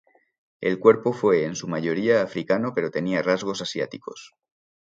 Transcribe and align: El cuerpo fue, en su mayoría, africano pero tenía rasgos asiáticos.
El 0.61 0.79
cuerpo 0.79 1.13
fue, 1.13 1.45
en 1.45 1.55
su 1.55 1.67
mayoría, 1.67 2.23
africano 2.23 2.71
pero 2.73 2.89
tenía 2.89 3.21
rasgos 3.21 3.61
asiáticos. 3.61 4.33